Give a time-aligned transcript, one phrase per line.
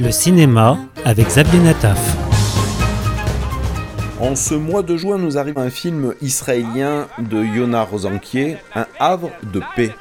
[0.00, 2.16] Le cinéma avec Xavier Nataf.
[4.18, 9.30] En ce mois de juin, nous arrive un film israélien de Yona Rosankier, Un havre
[9.52, 9.94] de paix.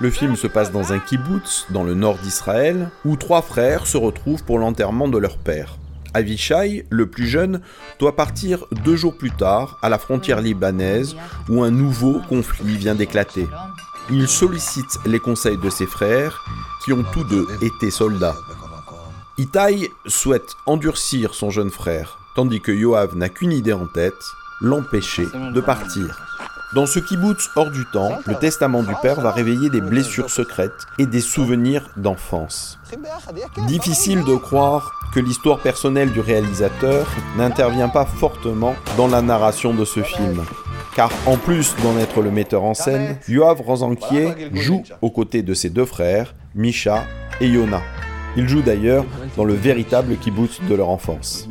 [0.00, 3.98] Le film se passe dans un kibbutz, dans le nord d'Israël, où trois frères se
[3.98, 5.76] retrouvent pour l'enterrement de leur père.
[6.14, 7.60] Avishai, le plus jeune,
[7.98, 11.16] doit partir deux jours plus tard à la frontière libanaise
[11.50, 13.46] où un nouveau conflit vient d'éclater.
[14.10, 16.44] Il sollicite les conseils de ses frères
[16.82, 18.36] qui ont tous deux été soldats.
[19.36, 24.12] Itaï souhaite endurcir son jeune frère, tandis que Yoav n'a qu'une idée en tête,
[24.60, 26.20] l'empêcher de partir.
[26.76, 30.86] Dans ce kibbutz hors du temps, le testament du père va réveiller des blessures secrètes
[31.00, 32.78] et des souvenirs d'enfance.
[33.66, 39.84] Difficile de croire que l'histoire personnelle du réalisateur n'intervient pas fortement dans la narration de
[39.84, 40.44] ce film.
[40.94, 45.54] Car en plus d'en être le metteur en scène, Yoav Rozankier joue aux côtés de
[45.54, 47.02] ses deux frères, Misha
[47.40, 47.82] et Yona.
[48.36, 49.04] Il joue d'ailleurs
[49.36, 51.48] dans le véritable kibbutz de leur enfance.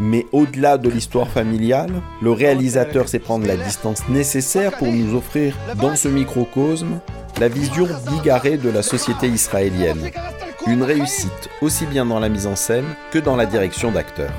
[0.00, 1.90] Mais au-delà de l'histoire familiale,
[2.22, 7.00] le réalisateur sait prendre la distance nécessaire pour nous offrir, dans ce microcosme,
[7.40, 10.10] la vision bigarrée de la société israélienne.
[10.66, 14.32] Une réussite aussi bien dans la mise en scène que dans la direction d'acteurs.